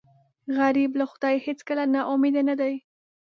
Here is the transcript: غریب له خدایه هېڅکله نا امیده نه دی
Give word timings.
غریب 0.57 0.91
له 0.99 1.05
خدایه 1.11 1.43
هېڅکله 1.47 1.83
نا 1.93 2.01
امیده 2.13 2.41
نه 2.49 2.55
دی 2.59 2.73